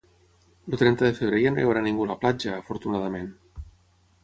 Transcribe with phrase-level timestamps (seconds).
[0.71, 3.31] El trenta de febrer ja no hi haurà ningú a la platja, afortunadament